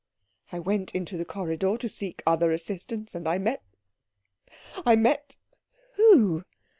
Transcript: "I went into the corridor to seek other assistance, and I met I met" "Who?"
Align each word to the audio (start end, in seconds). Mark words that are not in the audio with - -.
"I 0.51 0.57
went 0.59 0.95
into 0.95 1.15
the 1.15 1.25
corridor 1.25 1.77
to 1.77 1.87
seek 1.87 2.23
other 2.25 2.51
assistance, 2.51 3.13
and 3.13 3.27
I 3.29 3.37
met 3.37 3.61
I 4.83 4.95
met" 4.95 5.35
"Who?" 5.97 6.43